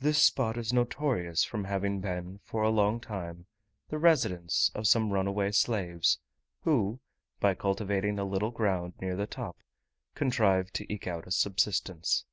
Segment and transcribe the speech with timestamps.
[0.00, 3.44] This spot is notorious from having been, for a long time,
[3.90, 6.18] the residence of some runaway slaves,
[6.62, 7.00] who,
[7.40, 9.58] by cultivating a little ground near the top,
[10.14, 12.24] contrived to eke out a subsistence.